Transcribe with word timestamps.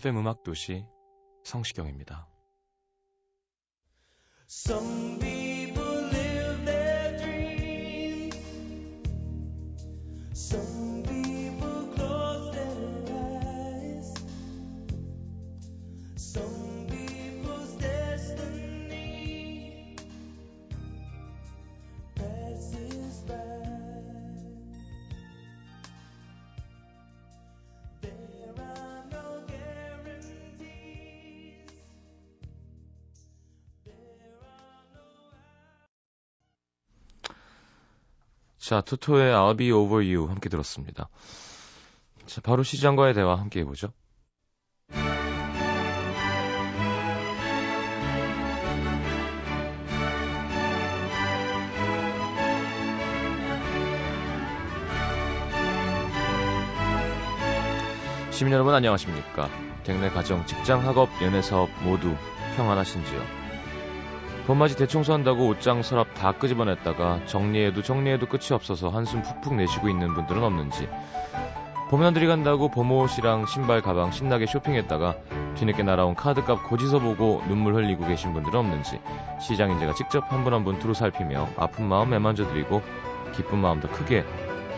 FM 0.00 0.16
음악 0.16 0.42
도시 0.42 0.86
성시경입니다. 1.44 2.26
자, 38.70 38.80
투토의 38.82 39.34
I'll 39.34 39.58
Be 39.58 39.72
Over 39.72 40.06
You 40.08 40.28
함께 40.28 40.48
들었습니다. 40.48 41.08
자, 42.26 42.40
바로 42.40 42.62
시장과의 42.62 43.14
대화 43.14 43.34
함께 43.34 43.58
해보죠. 43.62 43.92
시민 58.30 58.52
여러분 58.52 58.72
안녕하십니까? 58.72 59.50
댁내 59.82 60.10
가정, 60.10 60.46
직장, 60.46 60.86
학업, 60.86 61.08
연애 61.22 61.42
사업 61.42 61.70
모두 61.82 62.14
평안하신지요? 62.54 63.39
봄맞이 64.50 64.76
대청소한다고 64.76 65.46
옷장 65.46 65.80
서랍 65.80 66.12
다 66.14 66.32
끄집어냈다가 66.32 67.24
정리해도 67.26 67.84
정리해도 67.84 68.26
끝이 68.26 68.48
없어서 68.50 68.88
한숨 68.88 69.22
푹푹 69.22 69.54
내쉬고 69.54 69.88
있는 69.88 70.12
분들은 70.12 70.42
없는지 70.42 70.88
봄나들이 71.88 72.26
간다고 72.26 72.68
봄옷이랑 72.68 73.46
신발 73.46 73.80
가방 73.80 74.10
신나게 74.10 74.46
쇼핑했다가 74.46 75.14
뒤늦게 75.54 75.84
날아온 75.84 76.16
카드값 76.16 76.68
고지서 76.68 76.98
보고 76.98 77.40
눈물 77.46 77.76
흘리고 77.76 78.04
계신 78.08 78.32
분들은 78.32 78.58
없는지 78.58 78.98
시장인 79.40 79.78
제가 79.78 79.94
직접 79.94 80.24
한 80.32 80.42
분 80.42 80.52
한 80.52 80.64
분 80.64 80.80
두루 80.80 80.94
살피며 80.94 81.50
아픈 81.56 81.86
마음 81.86 82.10
매만져드리고 82.10 82.82
기쁜 83.36 83.58
마음 83.60 83.78
더 83.78 83.88
크게 83.88 84.24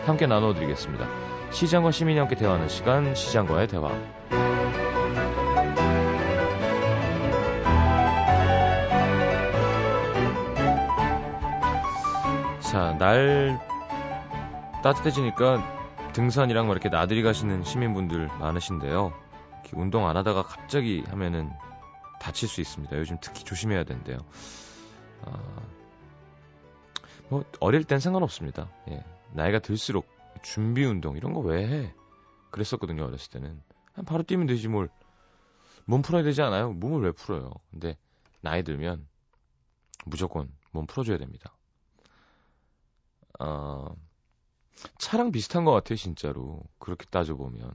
함께 0.05 0.27
나눠드리겠습니다. 0.27 1.07
시장과 1.49 1.89
시민이 1.89 2.19
함께 2.19 2.35
대화하는 2.35 2.67
시간 2.67 3.15
시장과의 3.15 3.69
대화 3.69 3.89
자, 12.73 12.97
날 12.97 13.59
따뜻해지니까 14.81 16.11
등산이랑 16.13 16.65
뭐 16.65 16.73
이렇게 16.73 16.89
나들이 16.89 17.21
가시는 17.21 17.63
시민분들 17.63 18.25
많으신데요. 18.39 19.13
운동 19.73 20.07
안 20.07 20.17
하다가 20.17 20.41
갑자기 20.41 21.03
하면은 21.05 21.51
다칠 22.19 22.49
수 22.49 22.61
있습니다. 22.61 22.97
요즘 22.97 23.19
특히 23.21 23.43
조심해야 23.43 23.83
된대요. 23.83 24.17
아, 25.23 25.39
뭐 27.29 27.45
어릴 27.59 27.83
땐 27.83 27.99
상관없습니다. 27.99 28.67
예, 28.89 29.03
나이가 29.33 29.59
들수록 29.59 30.07
준비 30.41 30.83
운동 30.83 31.15
이런 31.15 31.33
거 31.33 31.41
왜 31.41 31.67
해? 31.67 31.93
그랬었거든요 32.49 33.05
어렸을 33.05 33.29
때는 33.39 33.61
바로 34.07 34.23
뛰면 34.23 34.47
되지 34.47 34.67
뭘. 34.67 34.89
몸 35.85 36.01
풀어야 36.01 36.23
되지 36.23 36.41
않아요? 36.41 36.71
몸을 36.71 37.01
왜 37.03 37.11
풀어요? 37.11 37.51
근데 37.69 37.99
나이 38.41 38.63
들면 38.63 39.05
무조건 40.05 40.49
몸 40.71 40.87
풀어줘야 40.87 41.19
됩니다. 41.19 41.55
어, 43.39 43.95
차랑 44.99 45.31
비슷한 45.31 45.65
것 45.65 45.71
같아요, 45.71 45.97
진짜로. 45.97 46.63
그렇게 46.79 47.05
따져보면. 47.07 47.73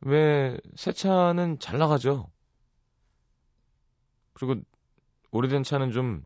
왜, 0.00 0.58
새 0.76 0.92
차는 0.92 1.58
잘 1.60 1.78
나가죠? 1.78 2.30
그리고, 4.32 4.60
오래된 5.32 5.64
차는 5.64 5.92
좀 5.92 6.24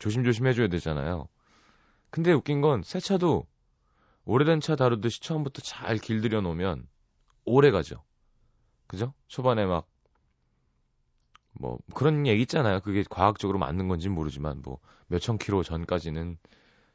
조심조심 0.00 0.46
해줘야 0.46 0.68
되잖아요. 0.68 1.28
근데 2.10 2.32
웃긴 2.32 2.60
건, 2.60 2.82
새 2.82 3.00
차도 3.00 3.46
오래된 4.24 4.60
차 4.60 4.76
다루듯이 4.76 5.20
처음부터 5.22 5.62
잘 5.62 5.98
길들여 5.98 6.42
놓으면 6.42 6.88
오래 7.44 7.70
가죠. 7.70 8.04
그죠? 8.86 9.14
초반에 9.28 9.66
막, 9.66 9.88
뭐, 11.52 11.78
그런 11.94 12.26
얘기 12.26 12.42
있잖아요. 12.42 12.80
그게 12.80 13.04
과학적으로 13.08 13.58
맞는 13.58 13.88
건지 13.88 14.08
모르지만, 14.08 14.62
뭐, 14.62 14.78
몇천 15.08 15.38
킬로 15.38 15.62
전까지는 15.62 16.38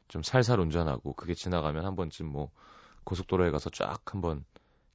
좀 0.08 0.22
살살 0.22 0.60
운전하고 0.60 1.14
그게 1.14 1.34
지나가면 1.34 1.84
한 1.84 1.96
번쯤 1.96 2.26
뭐 2.26 2.50
고속도로에 3.04 3.50
가서 3.50 3.70
쫙 3.70 4.00
한번 4.12 4.44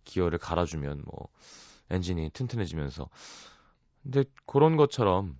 기어를 0.03 0.37
갈아주면 0.39 1.03
뭐 1.05 1.29
엔진이 1.89 2.31
튼튼해지면서 2.31 3.09
근데 4.03 4.23
그런 4.45 4.75
것처럼 4.75 5.37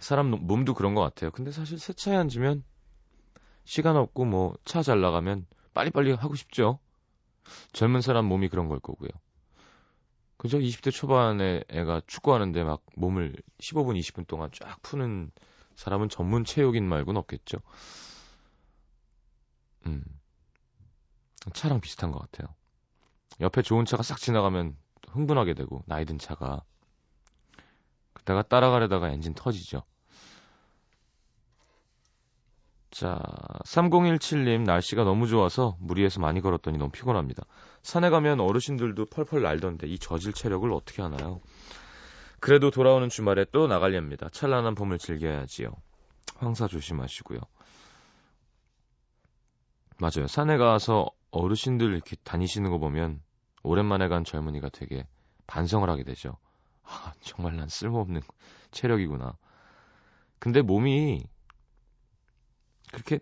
사람 0.00 0.30
몸도 0.30 0.74
그런 0.74 0.94
것 0.94 1.00
같아요. 1.02 1.30
근데 1.30 1.50
사실 1.52 1.78
새 1.78 1.92
차에 1.92 2.16
앉으면 2.16 2.64
시간 3.64 3.96
없고 3.96 4.24
뭐 4.24 4.56
차 4.64 4.82
잘 4.82 5.00
나가면 5.00 5.46
빨리빨리 5.74 6.12
하고 6.12 6.34
싶죠. 6.34 6.78
젊은 7.72 8.00
사람 8.00 8.26
몸이 8.26 8.48
그런 8.48 8.68
걸 8.68 8.80
거고요. 8.80 9.10
그죠? 10.36 10.58
20대 10.58 10.90
초반에 10.92 11.62
애가 11.68 12.02
축구하는데 12.06 12.64
막 12.64 12.82
몸을 12.96 13.36
15분, 13.60 13.98
20분 13.98 14.26
동안 14.26 14.50
쫙 14.52 14.80
푸는 14.82 15.30
사람은 15.76 16.08
전문 16.08 16.44
체육인 16.44 16.88
말고는 16.88 17.18
없겠죠. 17.20 17.58
음. 19.86 20.04
차랑 21.52 21.80
비슷한 21.80 22.12
것 22.12 22.18
같아요. 22.20 22.54
옆에 23.40 23.62
좋은 23.62 23.84
차가 23.84 24.02
싹 24.02 24.18
지나가면 24.18 24.76
흥분하게 25.08 25.54
되고, 25.54 25.82
나이 25.86 26.04
든 26.04 26.18
차가. 26.18 26.62
그다가 28.12 28.42
따라가려다가 28.42 29.10
엔진 29.10 29.34
터지죠. 29.34 29.82
자, 32.92 33.18
3017님, 33.64 34.64
날씨가 34.64 35.02
너무 35.04 35.26
좋아서 35.26 35.76
무리해서 35.80 36.20
많이 36.20 36.42
걸었더니 36.42 36.76
너무 36.76 36.90
피곤합니다. 36.90 37.42
산에 37.82 38.10
가면 38.10 38.38
어르신들도 38.40 39.06
펄펄 39.06 39.40
날던데 39.42 39.88
이 39.88 39.98
저질 39.98 40.34
체력을 40.34 40.70
어떻게 40.72 41.00
하나요? 41.00 41.40
그래도 42.38 42.70
돌아오는 42.70 43.08
주말에 43.08 43.46
또 43.50 43.66
나가렵니다. 43.66 44.28
찬란한 44.28 44.74
봄을 44.74 44.98
즐겨야지요. 44.98 45.70
황사 46.36 46.68
조심하시고요. 46.68 47.38
맞아요. 49.98 50.26
산에 50.26 50.56
가서 50.56 51.10
어르신들 51.30 51.92
이렇게 51.92 52.16
다니시는 52.24 52.70
거 52.70 52.78
보면 52.78 53.20
오랜만에 53.62 54.08
간 54.08 54.24
젊은이가 54.24 54.70
되게 54.70 55.06
반성을 55.46 55.88
하게 55.88 56.04
되죠. 56.04 56.36
아, 56.84 57.12
정말 57.20 57.56
난 57.56 57.68
쓸모없는 57.68 58.20
체력이구나. 58.70 59.36
근데 60.38 60.62
몸이 60.62 61.24
그렇게 62.92 63.20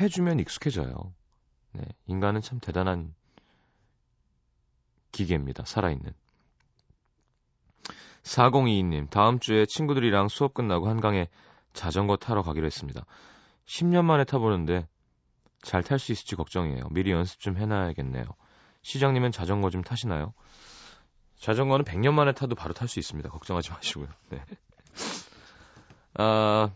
해주면 0.00 0.40
익숙해져요. 0.40 1.12
네, 1.72 1.84
인간은 2.06 2.40
참 2.40 2.60
대단한 2.60 3.14
기계입니다. 5.10 5.64
살아있는. 5.64 6.12
4022님, 8.22 9.10
다음 9.10 9.40
주에 9.40 9.66
친구들이랑 9.66 10.28
수업 10.28 10.54
끝나고 10.54 10.88
한강에 10.88 11.28
자전거 11.72 12.16
타러 12.16 12.42
가기로 12.42 12.66
했습니다. 12.66 13.04
10년 13.66 14.04
만에 14.04 14.24
타보는데 14.24 14.86
잘 15.62 15.82
탈 15.82 15.98
수 15.98 16.12
있을지 16.12 16.36
걱정이에요. 16.36 16.88
미리 16.90 17.10
연습 17.12 17.40
좀 17.40 17.56
해놔야겠네요. 17.56 18.24
시장님은 18.82 19.32
자전거 19.32 19.70
좀 19.70 19.82
타시나요? 19.82 20.34
자전거는 21.38 21.84
100년 21.84 22.12
만에 22.14 22.32
타도 22.32 22.54
바로 22.54 22.74
탈 22.74 22.88
수 22.88 22.98
있습니다. 22.98 23.28
걱정하지 23.30 23.70
마시고요. 23.70 24.08
네. 24.30 24.44
아, 26.14 26.70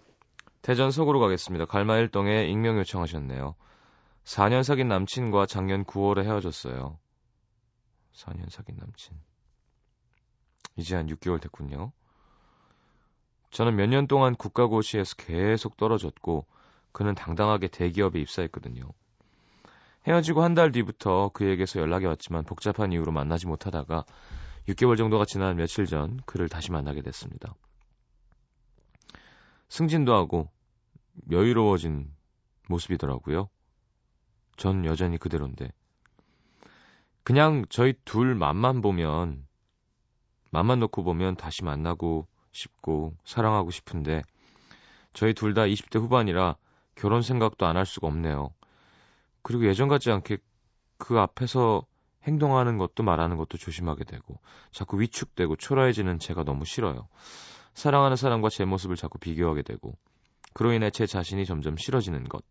대전 0.62 0.90
서구로 0.90 1.20
가겠습니다. 1.20 1.66
갈마 1.66 1.96
일동에 1.98 2.46
익명 2.46 2.78
요청하셨네요. 2.78 3.54
4년 4.24 4.62
사귄 4.62 4.88
남친과 4.88 5.46
작년 5.46 5.84
9월에 5.84 6.24
헤어졌어요. 6.24 6.98
4년 8.14 8.50
사귄 8.50 8.76
남친. 8.76 9.16
이제 10.76 10.96
한 10.96 11.06
6개월 11.06 11.40
됐군요. 11.40 11.92
저는 13.50 13.76
몇 13.76 13.86
년 13.88 14.06
동안 14.06 14.34
국가고시에서 14.34 15.16
계속 15.16 15.76
떨어졌고 15.76 16.46
그는 16.96 17.14
당당하게 17.14 17.68
대기업에 17.68 18.18
입사했거든요. 18.20 18.88
헤어지고 20.08 20.42
한 20.42 20.54
달 20.54 20.72
뒤부터 20.72 21.28
그에게서 21.34 21.78
연락이 21.78 22.06
왔지만 22.06 22.42
복잡한 22.44 22.90
이유로 22.90 23.12
만나지 23.12 23.46
못하다가 23.46 24.06
6개월 24.66 24.96
정도가 24.96 25.26
지난 25.26 25.56
며칠 25.56 25.84
전 25.84 26.18
그를 26.24 26.48
다시 26.48 26.72
만나게 26.72 27.02
됐습니다. 27.02 27.54
승진도 29.68 30.14
하고 30.14 30.48
여유로워진 31.30 32.10
모습이더라고요. 32.70 33.50
전 34.56 34.86
여전히 34.86 35.18
그대로인데. 35.18 35.72
그냥 37.24 37.66
저희 37.68 37.92
둘 38.06 38.34
맘만 38.34 38.80
보면, 38.80 39.46
맘만 40.50 40.80
놓고 40.80 41.04
보면 41.04 41.36
다시 41.36 41.62
만나고 41.62 42.26
싶고 42.52 43.14
사랑하고 43.26 43.70
싶은데, 43.70 44.22
저희 45.12 45.34
둘 45.34 45.52
다 45.52 45.64
20대 45.64 46.00
후반이라 46.00 46.56
결혼 46.96 47.22
생각도 47.22 47.66
안 47.66 47.76
할 47.76 47.86
수가 47.86 48.08
없네요. 48.08 48.50
그리고 49.42 49.66
예전 49.66 49.88
같지 49.88 50.10
않게 50.10 50.38
그 50.98 51.18
앞에서 51.20 51.86
행동하는 52.24 52.78
것도 52.78 53.04
말하는 53.04 53.36
것도 53.36 53.58
조심하게 53.58 54.04
되고, 54.04 54.40
자꾸 54.72 55.00
위축되고 55.00 55.56
초라해지는 55.56 56.18
제가 56.18 56.42
너무 56.42 56.64
싫어요. 56.64 57.08
사랑하는 57.74 58.16
사람과 58.16 58.48
제 58.48 58.64
모습을 58.64 58.96
자꾸 58.96 59.18
비교하게 59.18 59.62
되고, 59.62 59.96
그로 60.54 60.72
인해 60.72 60.90
제 60.90 61.06
자신이 61.06 61.46
점점 61.46 61.76
싫어지는 61.76 62.24
것. 62.24 62.42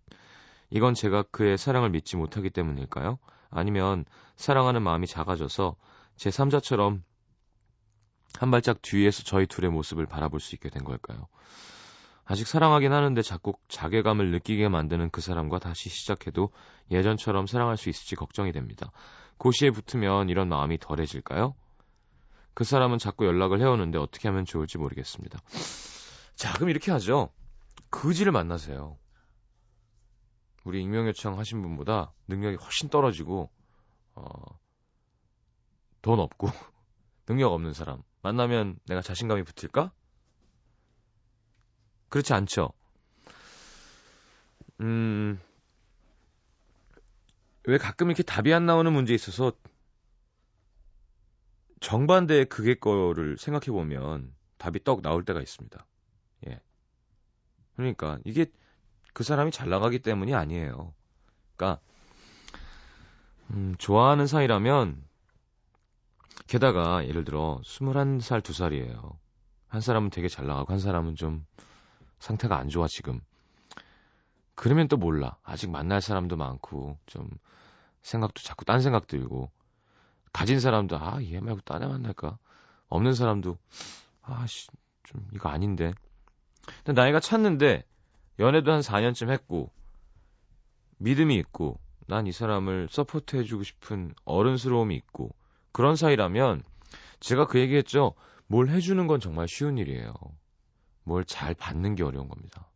이건 0.69 0.93
제가 0.93 1.23
그의 1.23 1.57
사랑을 1.57 1.89
믿지 1.89 2.15
못하기 2.15 2.51
때문일까요? 2.51 3.19
아니면 3.49 4.05
사랑하는 4.35 4.81
마음이 4.81 5.07
작아져서 5.07 5.75
제 6.15 6.31
삼자처럼 6.31 7.03
한 8.35 8.51
발짝 8.51 8.81
뒤에서 8.81 9.23
저희 9.23 9.47
둘의 9.47 9.71
모습을 9.71 10.05
바라볼 10.05 10.39
수 10.39 10.55
있게 10.55 10.69
된 10.69 10.83
걸까요? 10.83 11.27
아직 12.25 12.47
사랑하긴 12.47 12.91
하는데 12.91 13.21
자꾸 13.21 13.53
자괴감을 13.67 14.31
느끼게 14.31 14.67
만드는 14.67 15.11
그 15.11 15.21
사람과 15.21 15.59
다시 15.59 15.89
시작해도 15.89 16.49
예전처럼 16.89 17.45
사랑할 17.45 17.77
수 17.77 17.89
있을지 17.89 18.15
걱정이 18.15 18.51
됩니다. 18.51 18.91
고시에 19.37 19.69
붙으면 19.69 20.29
이런 20.29 20.49
마음이 20.49 20.79
덜해질까요? 20.79 21.55
그 22.55 22.63
사람은 22.63 22.97
자꾸 22.97 23.25
연락을 23.25 23.61
해오는데 23.61 23.99
어떻게 23.99 24.27
하면 24.29 24.45
좋을지 24.45 24.79
모르겠습니다. 24.79 25.39
자, 26.35 26.53
그럼 26.53 26.69
이렇게 26.69 26.91
하죠. 26.91 27.29
그지를 27.89 28.31
만나세요. 28.31 28.97
우리 30.63 30.81
익명 30.81 31.07
요청 31.07 31.37
하신 31.37 31.61
분보다 31.61 32.11
능력이 32.27 32.57
훨씬 32.57 32.89
떨어지고 32.89 33.51
어, 34.15 34.25
돈 36.01 36.19
없고 36.19 36.47
능력 37.27 37.51
없는 37.51 37.73
사람 37.73 38.01
만나면 38.23 38.79
내가 38.87 39.01
자신감이 39.01 39.43
붙을까? 39.43 39.91
그렇지 42.15 42.31
않죠. 42.31 42.69
음, 44.79 45.37
왜 47.65 47.77
가끔 47.77 48.07
이렇게 48.07 48.23
답이 48.23 48.53
안 48.53 48.65
나오는 48.65 48.93
문제에 48.93 49.15
있어서 49.15 49.51
정반대의 51.81 52.45
그게 52.45 52.75
거를 52.75 53.37
생각해 53.37 53.65
보면 53.65 54.33
답이 54.57 54.85
떡 54.85 55.01
나올 55.01 55.25
때가 55.25 55.41
있습니다. 55.41 55.85
예. 56.47 56.61
그러니까 57.75 58.17
이게 58.23 58.45
그 59.11 59.25
사람이 59.25 59.51
잘 59.51 59.67
나가기 59.67 59.99
때문이 59.99 60.33
아니에요. 60.33 60.93
그러니까 61.57 61.81
음, 63.51 63.75
좋아하는 63.77 64.25
사이라면 64.25 65.03
게다가 66.47 67.05
예를 67.05 67.25
들어 67.25 67.59
21살, 67.65 68.41
2살이에요. 68.41 69.17
한 69.67 69.81
사람은 69.81 70.11
되게 70.11 70.29
잘 70.29 70.47
나가고 70.47 70.71
한 70.71 70.79
사람은 70.79 71.17
좀 71.17 71.45
상태가 72.19 72.57
안 72.57 72.69
좋아 72.69 72.87
지금. 72.87 73.21
그러면 74.55 74.87
또 74.87 74.97
몰라. 74.97 75.37
아직 75.43 75.69
만날 75.69 76.01
사람도 76.01 76.37
많고 76.37 76.97
좀 77.05 77.29
생각도 78.01 78.41
자꾸 78.41 78.65
딴 78.65 78.81
생각 78.81 79.07
들고. 79.07 79.51
가진 80.33 80.59
사람도 80.59 80.97
아 80.97 81.21
얘 81.21 81.39
말고 81.39 81.61
딴 81.61 81.83
애 81.83 81.87
만날까? 81.87 82.37
없는 82.89 83.13
사람도 83.13 83.57
아씨 84.21 84.67
좀 85.03 85.27
이거 85.33 85.49
아닌데. 85.49 85.93
근데 86.83 86.99
나이가 86.99 87.19
찼는데 87.19 87.83
연애도 88.39 88.71
한 88.71 88.81
4년쯤 88.81 89.29
했고 89.31 89.71
믿음이 90.97 91.35
있고 91.35 91.79
난 92.07 92.27
이 92.27 92.31
사람을 92.31 92.87
support 92.91 93.35
해주고 93.37 93.63
싶은 93.63 94.13
어른스러움이 94.25 94.95
있고 94.95 95.35
그런 95.71 95.95
사이라면 95.95 96.63
제가 97.19 97.47
그 97.47 97.59
얘기했죠. 97.59 98.13
뭘 98.47 98.69
해주는 98.69 99.07
건 99.07 99.19
정말 99.19 99.47
쉬운 99.47 99.77
일이에요 99.77 100.13
뭘 101.05 101.23
잘 101.25 101.53
받는 101.55 101.95
게 101.95 102.03
어려운 102.03 102.27
겁니다. 102.27 102.69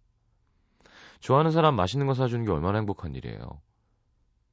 좋아하는 1.20 1.52
사람 1.52 1.76
맛있는 1.76 2.08
거 2.08 2.14
사주는 2.14 2.46
게 2.46 2.52
얼마나 2.52 2.78
행복한 2.78 3.14
일이에요. 3.16 3.62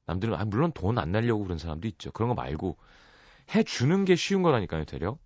남들은 0.06 0.34
아, 0.34 0.44
물론 0.44 0.72
돈 0.72 0.98
안 0.98 1.12
내려고 1.12 1.44
그런 1.44 1.58
사람도 1.58 1.86
있죠. 1.88 2.10
그런 2.12 2.28
거 2.28 2.34
말고 2.34 2.76
해 3.54 3.62
주는 3.62 4.04
게 4.04 4.16
쉬운 4.16 4.42
거라니까요, 4.42 4.84
되려. 4.84 5.18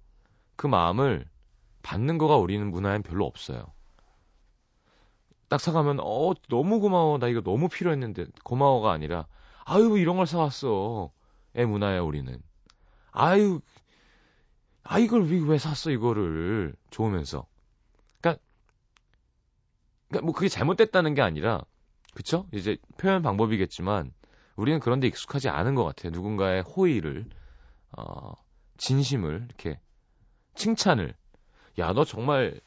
그 0.57 0.67
마음을 0.67 1.27
받는 1.83 2.19
거가 2.19 2.37
우리는 2.37 2.71
문화엔 2.71 3.03
별로 3.03 3.27
없어요. 3.27 3.65
딱 5.49 5.61
사가면 5.61 5.99
어 6.01 6.33
너무 6.49 6.81
고마워. 6.81 7.19
나 7.19 7.29
이거 7.29 7.41
너무 7.43 7.69
필요했는데. 7.69 8.27
고마워가 8.45 8.93
아니라 8.93 9.27
아유 9.65 9.99
이런 9.99 10.17
걸 10.17 10.27
사왔어. 10.27 11.11
애 11.57 11.65
문화야 11.65 12.03
우리는. 12.03 12.41
아유 13.13 13.61
아 14.83 14.99
이걸 14.99 15.25
왜, 15.27 15.39
왜 15.41 15.59
샀어 15.59 15.91
이거를. 15.91 16.75
좋으면서 16.91 17.47
그러니까 20.11 20.27
뭐 20.27 20.35
그게 20.35 20.49
잘못됐다는 20.49 21.15
게 21.15 21.23
아니라 21.23 21.65
그쵸 22.15 22.47
이제 22.53 22.77
표현 22.99 23.23
방법이겠지만 23.23 24.13
우리는 24.57 24.79
그런데 24.79 25.07
익숙하지 25.07 25.49
않은 25.49 25.75
것 25.75 25.85
같아요. 25.85 26.11
누군가의 26.11 26.63
호의를, 26.63 27.25
어, 27.97 28.35
진심을, 28.77 29.47
이렇게, 29.49 29.81
칭찬을. 30.55 31.15
야, 31.79 31.95
너 31.95 32.05
정말, 32.05 32.61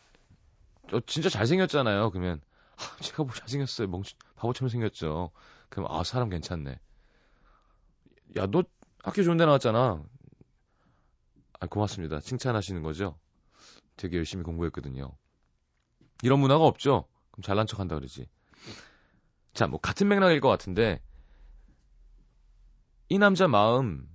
너 0.89 1.01
진짜 1.05 1.29
잘생겼잖아요. 1.29 2.09
그러면, 2.09 2.41
아, 2.77 2.97
제가 2.99 3.23
뭐 3.23 3.33
잘생겼어요. 3.33 3.87
멍치, 3.89 4.15
바보처럼 4.37 4.69
생겼죠. 4.69 5.29
그럼, 5.69 5.85
아, 5.91 6.03
사람 6.03 6.29
괜찮네. 6.29 6.79
야, 8.37 8.47
너 8.47 8.63
학교 9.03 9.21
좋은 9.21 9.37
데 9.37 9.45
나왔잖아. 9.45 10.03
아, 11.59 11.67
고맙습니다. 11.67 12.21
칭찬하시는 12.21 12.81
거죠? 12.81 13.19
되게 13.97 14.17
열심히 14.17 14.43
공부했거든요. 14.43 15.15
이런 16.23 16.39
문화가 16.39 16.65
없죠? 16.65 17.07
그럼 17.33 17.43
잘난 17.43 17.67
척 17.67 17.79
한다 17.79 17.95
그러지. 17.95 18.29
자, 19.53 19.67
뭐, 19.67 19.79
같은 19.79 20.07
맥락일 20.07 20.39
것 20.39 20.47
같은데, 20.47 21.01
이 23.09 23.17
남자 23.17 23.47
마음 23.47 24.07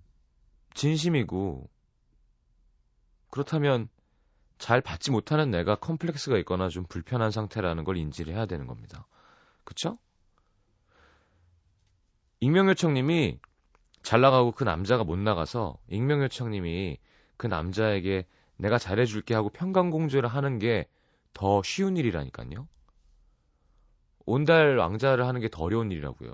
진심이고 0.74 1.68
그렇다면 3.30 3.88
잘 4.58 4.80
받지 4.80 5.10
못하는 5.10 5.50
내가 5.50 5.76
컴플렉스가 5.76 6.38
있거나 6.38 6.68
좀 6.68 6.84
불편한 6.84 7.30
상태라는 7.30 7.84
걸 7.84 7.96
인지를 7.96 8.34
해야 8.34 8.46
되는 8.46 8.66
겁니다. 8.66 9.06
그쵸? 9.64 9.98
익명 12.40 12.68
요청님이 12.68 13.38
잘 14.02 14.20
나가고 14.20 14.52
그 14.52 14.64
남자가 14.64 15.04
못 15.04 15.16
나가서 15.18 15.78
익명 15.88 16.22
요청님이 16.22 16.98
그 17.36 17.46
남자에게 17.46 18.26
내가 18.56 18.78
잘해줄게 18.78 19.34
하고 19.34 19.50
평강공주를 19.50 20.28
하는 20.28 20.58
게 20.58 20.88
더 21.38 21.62
쉬운 21.62 21.96
일이라니까요. 21.96 22.66
온달 24.28 24.76
왕자를 24.76 25.26
하는 25.26 25.40
게 25.40 25.48
더 25.48 25.62
어려운 25.64 25.90
일이라고요. 25.90 26.30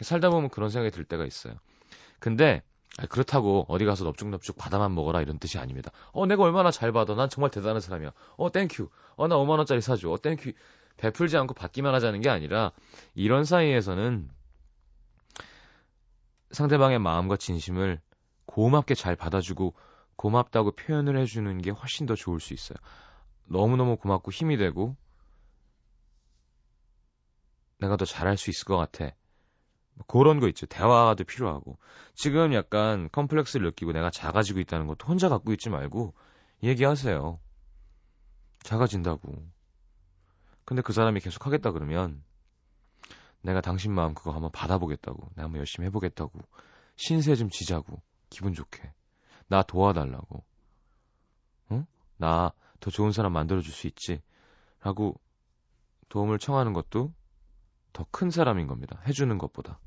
살다 0.00 0.30
보면 0.30 0.48
그런 0.48 0.70
생각이 0.70 0.90
들 0.94 1.04
때가 1.04 1.26
있어요. 1.26 1.54
근데 2.18 2.62
그렇다고 3.10 3.66
어디 3.68 3.84
가서 3.84 4.04
넙죽넙죽 4.04 4.56
받아만 4.56 4.94
먹어라 4.94 5.20
이런 5.20 5.38
뜻이 5.38 5.58
아닙니다. 5.58 5.90
어 6.12 6.26
내가 6.26 6.42
얼마나 6.42 6.70
잘 6.70 6.92
받아. 6.92 7.14
난 7.14 7.28
정말 7.28 7.50
대단한 7.50 7.80
사람이야. 7.80 8.12
어 8.36 8.50
thank 8.50 8.71
you. 8.71 8.88
어 9.16 9.28
나 9.28 9.36
5만 9.36 9.58
원짜리 9.58 9.80
사줘. 9.80 10.10
어 10.10 10.18
thank 10.18 10.37
you. 10.37 10.52
베풀지 10.96 11.36
않고 11.36 11.54
받기만 11.54 11.94
하자는 11.94 12.20
게 12.20 12.30
아니라 12.30 12.72
이런 13.14 13.44
사이에서는 13.44 14.28
상대방의 16.50 16.98
마음과 16.98 17.36
진심을 17.36 18.00
고맙게 18.46 18.94
잘 18.94 19.14
받아주고 19.16 19.74
고맙다고 20.16 20.72
표현을 20.72 21.16
해주는 21.18 21.58
게 21.62 21.70
훨씬 21.70 22.06
더 22.06 22.14
좋을 22.14 22.40
수 22.40 22.52
있어요. 22.54 22.76
너무너무 23.46 23.96
고맙고 23.96 24.30
힘이 24.32 24.56
되고 24.56 24.96
내가 27.80 27.96
더 27.96 28.04
잘할 28.04 28.36
수 28.36 28.50
있을 28.50 28.64
것 28.64 28.76
같아. 28.76 29.14
뭐 29.94 30.06
그런 30.06 30.40
거 30.40 30.48
있죠. 30.48 30.66
대화도 30.66 31.24
필요하고. 31.24 31.78
지금 32.14 32.54
약간 32.54 33.08
컴플렉스를 33.12 33.66
느끼고 33.66 33.92
내가 33.92 34.10
작아지고 34.10 34.60
있다는 34.60 34.86
것도 34.86 35.06
혼자 35.06 35.28
갖고 35.28 35.52
있지 35.52 35.70
말고 35.70 36.14
얘기하세요. 36.62 37.40
작아진다고. 38.62 39.46
근데 40.64 40.82
그 40.82 40.92
사람이 40.92 41.20
계속 41.20 41.46
하겠다 41.46 41.72
그러면 41.72 42.22
내가 43.42 43.60
당신 43.60 43.92
마음 43.92 44.14
그거 44.14 44.32
한번 44.32 44.50
받아보겠다고. 44.52 45.30
내가 45.30 45.44
한번 45.44 45.58
열심히 45.58 45.86
해보겠다고. 45.86 46.38
신세 46.96 47.34
좀 47.34 47.50
지자고. 47.50 48.02
기분 48.28 48.54
좋게. 48.54 48.92
나 49.48 49.62
도와달라고. 49.62 50.44
응? 51.72 51.86
나 52.16 52.52
더 52.80 52.90
좋은 52.90 53.12
사람 53.12 53.32
만들어줄 53.32 53.72
수 53.72 53.86
있지. 53.86 54.22
라고 54.80 55.20
도움을 56.08 56.38
청하는 56.38 56.72
것도 56.72 57.12
더 57.92 58.06
큰 58.10 58.30
사람인 58.30 58.66
겁니다. 58.66 59.00
해주는 59.06 59.36
것보다. 59.38 59.78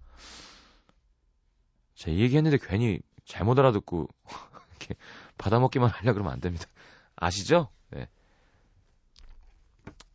제가 1.95 2.15
이 2.15 2.21
얘기했는데 2.21 2.57
괜히 2.61 2.99
잘못 3.25 3.57
알아듣고 3.59 4.07
이렇게 4.69 4.95
받아먹기만 5.37 5.89
하려 5.89 6.13
그러면 6.13 6.33
안 6.33 6.39
됩니다. 6.39 6.65
아시죠? 7.15 7.69
네. 7.89 8.07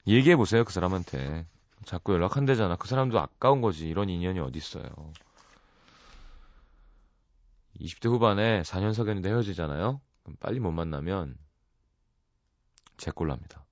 얘기해 0.07 0.37
보세요 0.37 0.65
그 0.65 0.73
사람한테. 0.73 1.47
자꾸 1.85 2.13
연락한대잖아. 2.13 2.77
그 2.77 2.89
사람도 2.89 3.19
아까운 3.19 3.61
거지. 3.63 3.89
이런 3.89 4.09
인연이 4.11 4.41
어디 4.41 4.59
있어요. 4.59 4.85
20대 7.81 8.09
후반에 8.11 8.63
4년 8.63 8.93
사귀었는데 8.93 9.29
헤어지잖아요. 9.31 10.01
그럼 10.23 10.37
빨리 10.41 10.61
못 10.61 10.73
만나면 10.73 11.39
제 12.97 13.11
꼴납니다. 13.11 13.65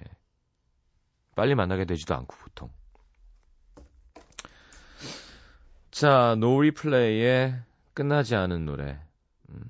예. 0.00 0.04
빨리 1.34 1.54
만나게 1.54 1.84
되지도 1.84 2.14
않고 2.14 2.36
보통. 2.36 2.70
자, 5.98 6.36
노 6.38 6.60
리플레이의 6.60 7.60
끝나지 7.92 8.36
않은 8.36 8.64
노래. 8.64 9.00
음, 9.50 9.66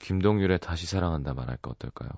김동률의 0.00 0.60
다시 0.60 0.86
사랑한다 0.86 1.34
말할까 1.34 1.70
어떨까요? 1.72 2.08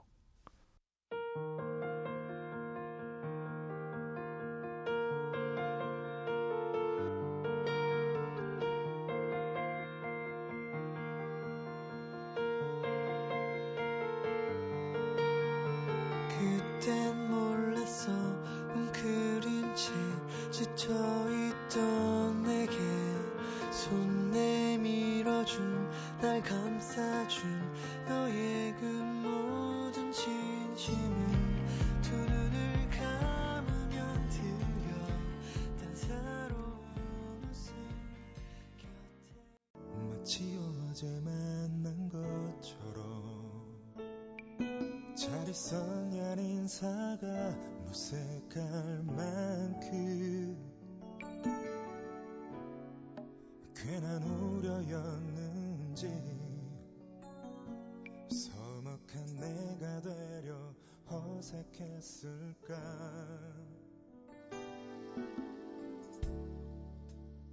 어색했을까 61.80 62.74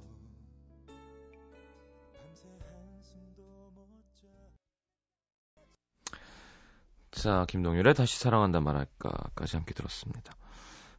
밤새 2.14 2.48
한숨도 2.48 3.42
못 3.74 3.88
자. 4.14 4.28
자, 7.10 7.46
김동률의 7.48 7.94
다시 7.94 8.18
사랑한다 8.18 8.60
말할까까지 8.60 9.56
함께 9.56 9.72
들었습니다. 9.74 10.34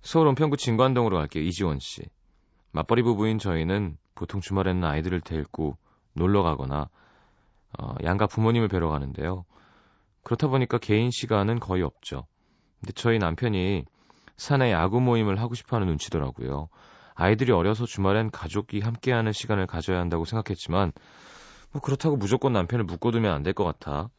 서울 0.01 0.27
은평구 0.29 0.57
진관동으로 0.57 1.17
갈게요. 1.17 1.43
이지원 1.43 1.79
씨. 1.79 2.03
맞벌이 2.71 3.03
부부인 3.03 3.37
저희는 3.37 3.97
보통 4.15 4.41
주말에는 4.41 4.83
아이들을 4.83 5.21
데리고 5.21 5.77
놀러 6.13 6.41
가거나 6.41 6.89
어, 7.79 7.95
양가 8.03 8.27
부모님을 8.27 8.67
뵈러 8.67 8.89
가는데요. 8.89 9.45
그렇다 10.23 10.47
보니까 10.47 10.77
개인 10.77 11.11
시간은 11.11 11.59
거의 11.59 11.83
없죠. 11.83 12.25
근데 12.79 12.93
저희 12.93 13.19
남편이 13.19 13.85
산에 14.37 14.71
야구 14.71 14.99
모임을 15.01 15.39
하고 15.39 15.53
싶어 15.55 15.75
하는 15.77 15.87
눈치더라고요. 15.87 16.69
아이들이 17.15 17.51
어려서 17.51 17.85
주말엔 17.85 18.31
가족이 18.31 18.79
함께하는 18.79 19.31
시간을 19.31 19.67
가져야 19.67 19.99
한다고 19.99 20.25
생각했지만 20.25 20.91
뭐 21.71 21.81
그렇다고 21.81 22.17
무조건 22.17 22.53
남편을 22.53 22.85
묶어두면 22.85 23.31
안 23.33 23.43
될 23.43 23.53
것 23.53 23.63
같아. 23.63 24.09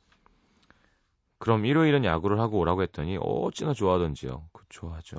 그럼 1.39 1.67
일요일은 1.67 2.05
야구를 2.05 2.41
하고 2.41 2.59
오라고 2.59 2.83
했더니 2.83 3.19
어찌나 3.21 3.73
좋아하던지요. 3.75 4.47
그 4.53 4.65
좋아하죠. 4.69 5.19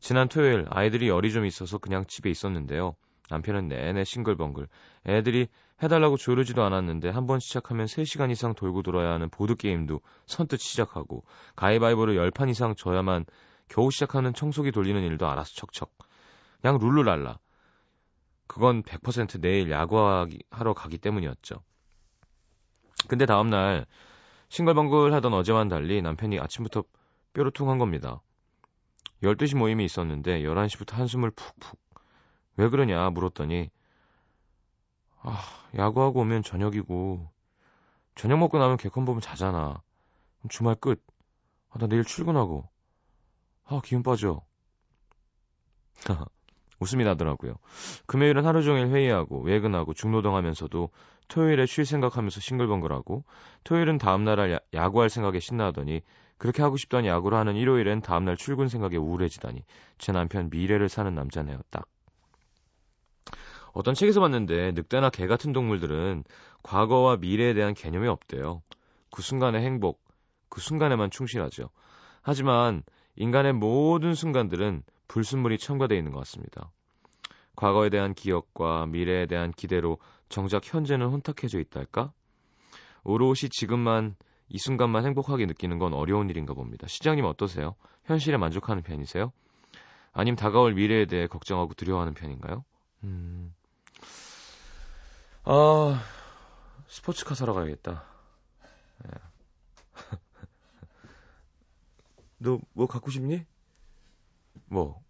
지난 0.00 0.28
토요일 0.28 0.66
아이들이 0.70 1.08
열이 1.08 1.32
좀 1.32 1.46
있어서 1.46 1.78
그냥 1.78 2.04
집에 2.06 2.30
있었는데요. 2.30 2.94
남편은 3.30 3.68
내내 3.68 4.04
싱글벙글. 4.04 4.68
애들이 5.06 5.48
해달라고 5.82 6.16
조르지도 6.16 6.62
않았는데 6.62 7.08
한 7.10 7.26
번 7.26 7.40
시작하면 7.40 7.86
3시간 7.86 8.30
이상 8.30 8.54
돌고 8.54 8.82
돌아야 8.82 9.12
하는 9.12 9.28
보드게임도 9.28 10.00
선뜻 10.26 10.60
시작하고 10.60 11.24
가위바위보를 11.56 12.16
10판 12.30 12.48
이상 12.50 12.74
져야만 12.74 13.24
겨우 13.68 13.90
시작하는 13.90 14.32
청소기 14.34 14.72
돌리는 14.72 15.02
일도 15.02 15.26
알아서 15.28 15.50
척척. 15.54 15.90
그냥 16.60 16.78
룰루랄라. 16.78 17.38
그건 18.46 18.82
100% 18.82 19.40
내일 19.40 19.70
야구하러 19.70 20.74
가기 20.76 20.98
때문이었죠. 20.98 21.56
근데 23.08 23.26
다음날 23.26 23.86
싱글벙글 24.50 25.12
하던 25.14 25.32
어제와는 25.34 25.68
달리 25.68 26.00
남편이 26.02 26.38
아침부터 26.38 26.84
뾰루퉁한 27.32 27.78
겁니다. 27.78 28.20
12시 29.22 29.56
모임이 29.56 29.84
있었는데 29.84 30.42
11시부터 30.42 30.92
한숨을 30.92 31.30
푹푹. 31.30 31.80
왜 32.56 32.68
그러냐 32.68 33.10
물었더니 33.10 33.70
아, 35.24 35.42
야구하고 35.74 36.20
오면 36.20 36.42
저녁이고 36.42 37.28
저녁 38.14 38.38
먹고 38.38 38.58
나면 38.58 38.76
개콘 38.76 39.04
보면 39.04 39.20
자잖아. 39.20 39.82
주말 40.50 40.76
끝. 40.76 41.02
아, 41.70 41.78
나 41.78 41.86
내일 41.86 42.04
출근하고. 42.04 42.68
아, 43.64 43.80
기운 43.84 44.02
빠져. 44.02 44.42
웃음이 46.80 47.04
나더라고요. 47.04 47.54
금요일은 48.06 48.44
하루 48.44 48.62
종일 48.62 48.88
회의하고 48.88 49.40
외근하고 49.40 49.94
중노동하면서도 49.94 50.90
토요일에 51.28 51.64
쉴 51.66 51.86
생각하면서 51.86 52.40
싱글벙글하고 52.40 53.24
토요일은 53.64 53.96
다음날 53.96 54.60
야구할 54.74 55.08
생각에 55.08 55.40
신나하더니 55.40 56.02
그렇게 56.36 56.62
하고 56.62 56.76
싶던 56.76 57.06
야구를 57.06 57.38
하는 57.38 57.56
일요일엔 57.56 58.02
다음날 58.02 58.36
출근 58.36 58.68
생각에 58.68 58.96
우울해지다니 58.96 59.64
제 59.96 60.12
남편 60.12 60.50
미래를 60.50 60.90
사는 60.90 61.14
남자네요. 61.14 61.60
딱. 61.70 61.86
어떤 63.74 63.94
책에서 63.94 64.20
봤는데 64.20 64.72
늑대나 64.72 65.10
개 65.10 65.26
같은 65.26 65.52
동물들은 65.52 66.24
과거와 66.62 67.16
미래에 67.16 67.54
대한 67.54 67.74
개념이 67.74 68.06
없대요. 68.08 68.62
그 69.10 69.20
순간의 69.20 69.62
행복, 69.62 70.00
그 70.48 70.60
순간에만 70.60 71.10
충실하죠. 71.10 71.70
하지만 72.22 72.84
인간의 73.16 73.52
모든 73.52 74.14
순간들은 74.14 74.84
불순물이 75.08 75.58
첨가되어 75.58 75.98
있는 75.98 76.12
것 76.12 76.20
같습니다. 76.20 76.70
과거에 77.56 77.90
대한 77.90 78.14
기억과 78.14 78.86
미래에 78.86 79.26
대한 79.26 79.50
기대로 79.50 79.98
정작 80.28 80.62
현재는 80.64 81.08
혼탁해져 81.08 81.58
있달까? 81.60 82.12
오롯이 83.02 83.50
지금만 83.50 84.14
이 84.48 84.58
순간만 84.58 85.04
행복하게 85.04 85.46
느끼는 85.46 85.78
건 85.78 85.94
어려운 85.94 86.30
일인가 86.30 86.54
봅니다. 86.54 86.86
시장님 86.86 87.24
어떠세요? 87.24 87.74
현실에 88.04 88.36
만족하는 88.36 88.82
편이세요? 88.82 89.32
아님 90.12 90.36
다가올 90.36 90.74
미래에 90.74 91.06
대해 91.06 91.26
걱정하고 91.26 91.74
두려워하는 91.74 92.14
편인가요? 92.14 92.64
음. 93.02 93.52
아, 95.46 96.02
스포츠카 96.88 97.34
사러 97.34 97.52
가야겠다. 97.52 98.02
예. 99.06 99.10
너뭐 102.38 102.86
갖고 102.88 103.10
싶니? 103.10 103.44
뭐? 104.66 105.04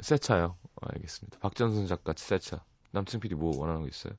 새 0.00 0.16
차요. 0.16 0.56
아, 0.80 0.90
알겠습니다. 0.94 1.40
박전선 1.40 1.88
작가 1.88 2.14
새 2.16 2.38
차. 2.38 2.64
남층 2.92 3.18
PD 3.18 3.34
뭐 3.34 3.58
원하는 3.58 3.82
거 3.82 3.88
있어요? 3.88 4.12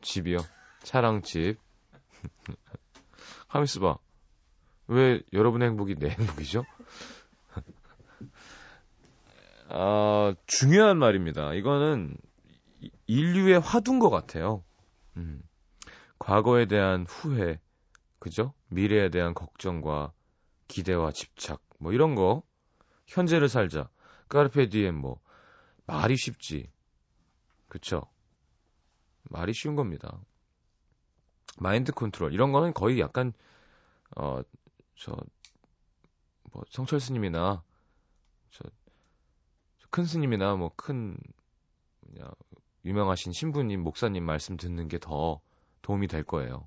집이요? 0.00 0.38
차랑 0.82 1.20
집. 1.22 1.58
하미스 3.46 3.78
봐. 3.78 3.98
왜 4.86 5.20
여러분의 5.34 5.68
행복이 5.68 5.96
내 5.96 6.08
행복이죠? 6.08 6.64
아, 9.68 10.34
중요한 10.46 10.98
말입니다. 10.98 11.52
이거는 11.52 12.16
인류의 13.08 13.58
화두인 13.60 13.98
것 13.98 14.10
같아요. 14.10 14.62
음. 15.16 15.42
과거에 16.18 16.66
대한 16.66 17.06
후회, 17.08 17.58
그죠? 18.18 18.52
미래에 18.68 19.08
대한 19.08 19.34
걱정과 19.34 20.12
기대와 20.68 21.12
집착, 21.12 21.60
뭐 21.78 21.92
이런 21.92 22.14
거. 22.14 22.42
현재를 23.06 23.48
살자. 23.48 23.88
carpe 24.28 24.68
diem 24.68 24.94
뭐. 24.94 25.20
말이 25.86 26.16
쉽지. 26.16 26.70
그쵸? 27.68 28.02
말이 29.30 29.54
쉬운 29.54 29.74
겁니다. 29.74 30.20
마인드 31.58 31.92
컨트롤. 31.92 32.34
이런 32.34 32.52
거는 32.52 32.74
거의 32.74 33.00
약간, 33.00 33.32
어, 34.16 34.42
저, 34.96 35.16
뭐, 36.52 36.62
성철 36.70 37.00
스님이나, 37.00 37.62
저, 38.50 38.64
큰 39.90 40.04
스님이나 40.04 40.56
뭐, 40.56 40.70
큰, 40.76 41.16
뭐냐, 42.00 42.30
유명하신 42.88 43.32
신부님, 43.32 43.82
목사님 43.82 44.24
말씀 44.24 44.56
듣는 44.56 44.88
게 44.88 44.98
더 44.98 45.40
도움이 45.82 46.08
될 46.08 46.24
거예요. 46.24 46.66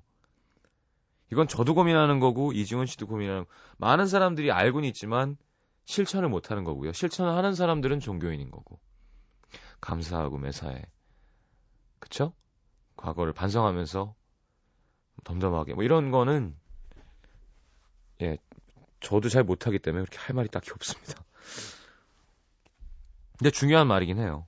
이건 1.30 1.48
저도 1.48 1.74
고민하는 1.74 2.20
거고, 2.20 2.52
이지원 2.52 2.86
씨도 2.86 3.06
고민하는, 3.06 3.44
많은 3.78 4.06
사람들이 4.06 4.52
알고는 4.52 4.88
있지만, 4.90 5.36
실천을 5.84 6.28
못 6.28 6.50
하는 6.50 6.64
거고요. 6.64 6.92
실천을 6.92 7.32
하는 7.34 7.54
사람들은 7.54 8.00
종교인인 8.00 8.50
거고. 8.50 8.78
감사하고 9.80 10.38
매사에. 10.38 10.82
그쵸? 11.98 12.32
과거를 12.96 13.32
반성하면서 13.32 14.14
덤덤하게 15.24 15.74
뭐 15.74 15.84
이런 15.84 16.10
거는 16.10 16.56
예 18.22 18.38
저도 19.00 19.28
잘 19.28 19.42
못하기 19.44 19.78
때문에 19.80 20.04
그렇게 20.04 20.18
할 20.18 20.34
말이 20.34 20.48
딱히 20.48 20.70
없습니다. 20.72 21.24
근데 23.38 23.50
중요한 23.50 23.88
말이긴 23.88 24.18
해요. 24.18 24.46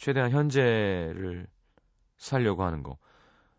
최대한 0.00 0.30
현재를 0.30 1.46
살려고 2.16 2.64
하는 2.64 2.82
거. 2.82 2.96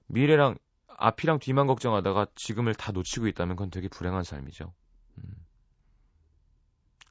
미래랑 0.08 0.58
앞이랑 0.88 1.38
뒤만 1.38 1.68
걱정하다가 1.68 2.28
지금을 2.36 2.74
다 2.74 2.92
놓치고 2.92 3.28
있다면 3.28 3.56
그건 3.56 3.70
되게 3.70 3.88
불행한 3.88 4.24
삶이죠. 4.24 4.74
음. 5.20 5.46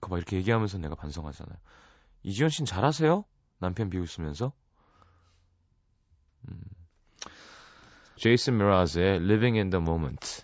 그봐 0.01 0.17
이렇게 0.17 0.37
얘기하면서 0.37 0.79
내가 0.79 0.97
반성하잖아요. 0.97 1.57
이지현 2.25 2.51
씨는 2.51 2.67
잘하세요? 2.67 3.25
남편 3.59 3.89
비웃으면서. 3.89 4.53
음. 6.49 6.61
제이슨 8.17 8.59
미라즈의 8.59 9.17
Living 9.19 9.57
in 9.57 9.71
the 9.71 9.81
Moment 9.81 10.43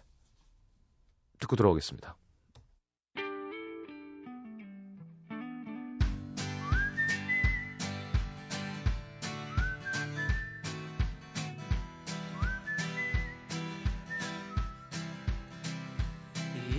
듣고 1.41 1.57
들어오겠습니다. 1.57 2.17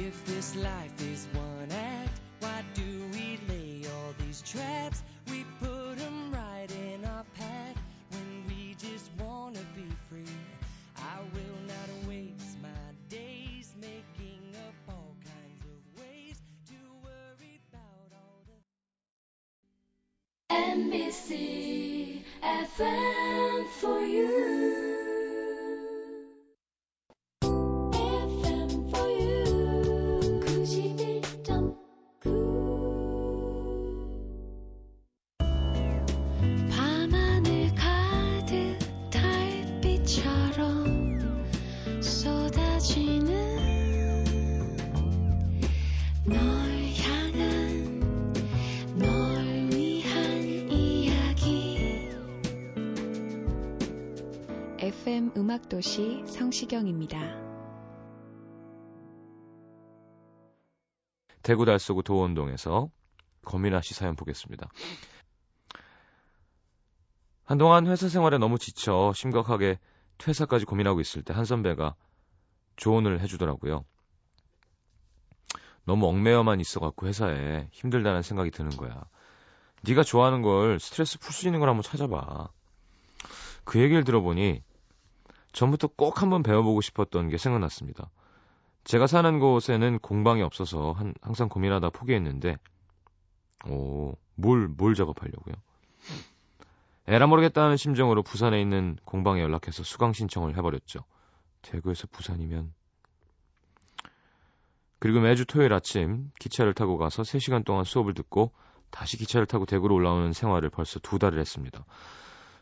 if 0.08 0.26
this 0.26 0.56
life 0.56 1.02
is 1.02 1.28
one. 1.34 1.47
FM 55.08 55.32
음악도시 55.38 56.26
성시경입니다. 56.28 57.18
대구 61.42 61.64
달서구 61.64 62.04
도원동에서 62.04 62.90
거미나 63.46 63.80
씨 63.80 63.94
사연 63.94 64.18
보겠습니다. 64.18 64.68
한동안 67.46 67.88
회사 67.88 68.10
생활에 68.10 68.38
너무 68.38 68.60
지쳐 68.60 69.14
심각하게 69.16 69.80
퇴사까지 70.18 70.66
고민하고 70.66 71.00
있을 71.00 71.24
때 71.24 71.34
한 71.34 71.46
선배가 71.46 71.96
조언을 72.76 73.22
해주더라고요. 73.22 73.86
너무 75.86 76.08
얽매여만 76.08 76.60
있어갖고 76.60 77.08
회사에 77.08 77.70
힘들다는 77.72 78.24
생각이 78.24 78.52
드는 78.52 78.72
거야. 78.72 79.06
네가 79.84 80.04
좋아하는 80.04 80.42
걸 80.42 80.82
스트레스 80.82 81.18
풀 81.18 81.32
수 81.34 81.48
있는 81.48 81.62
걸 81.62 81.70
한번 81.70 81.82
찾아봐. 81.82 82.50
그 83.64 83.80
얘기를 83.80 84.04
들어보니 84.04 84.64
전부터 85.58 85.88
꼭 85.88 86.22
한번 86.22 86.44
배워보고 86.44 86.82
싶었던 86.82 87.30
게 87.30 87.40
생각났습니다. 87.40 88.12
제가 88.84 89.08
사는 89.08 89.40
곳에는 89.40 89.98
공방이 90.00 90.44
없어서 90.44 90.92
한, 90.92 91.16
항상 91.20 91.50
고민하다 91.50 91.90
포기했는데, 91.90 92.58
오, 93.68 94.14
뭘, 94.36 94.68
뭘 94.68 94.94
작업하려고요? 94.94 95.56
에라 97.08 97.26
모르겠다는 97.26 97.76
심정으로 97.76 98.22
부산에 98.22 98.62
있는 98.62 98.98
공방에 99.04 99.42
연락해서 99.42 99.82
수강 99.82 100.14
신청을 100.14 100.56
해버렸죠. 100.58 101.00
대구에서 101.64 102.06
부산이면. 102.12 102.72
그리고 105.00 105.22
매주 105.22 105.46
토요일 105.46 105.74
아침 105.74 106.30
기차를 106.40 106.76
타고 106.76 107.00
가서 107.00 107.24
3시간 107.24 107.66
동안 107.66 107.84
수업을 107.84 108.14
듣고 108.14 108.52
다시 108.92 109.18
기차를 109.18 109.48
타고 109.48 109.66
대구로 109.66 109.96
올라오는 109.96 110.34
생활을 110.34 110.70
벌써 110.70 111.00
두 111.00 111.18
달을 111.18 111.40
했습니다. 111.40 111.84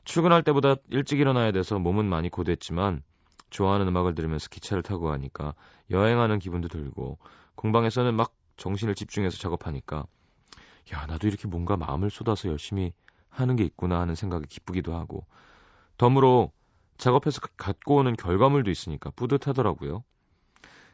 출근할 0.06 0.44
때보다 0.44 0.76
일찍 0.90 1.20
일어나야 1.20 1.52
돼서 1.52 1.80
몸은 1.80 2.06
많이 2.06 2.30
고됐지만 2.30 3.04
좋아하는 3.50 3.88
음악을 3.88 4.16
들으면서 4.16 4.50
기차를 4.50 4.84
타고 4.84 5.06
가니까 5.08 5.54
여행하는 5.90 6.40
기분도 6.40 6.68
들고 6.68 7.18
공방에서는 7.56 8.14
막 8.14 8.34
정신을 8.58 8.96
집중해서 8.96 9.38
작업하니까 9.38 10.06
야 10.94 11.06
나도 11.08 11.28
이렇게 11.28 11.48
뭔가 11.48 11.76
마음을 11.76 12.10
쏟아서 12.10 12.50
열심히 12.50 12.94
하는 13.30 13.56
게 13.56 13.64
있구나 13.64 14.00
하는 14.00 14.16
생각이 14.16 14.48
기쁘기도 14.48 14.96
하고 14.96 15.26
덤으로 15.98 16.52
작업해서 16.98 17.42
가- 17.42 17.50
갖고 17.58 17.96
오는 17.96 18.16
결과물도 18.16 18.70
있으니까 18.72 19.12
뿌듯하더라고요. 19.16 20.04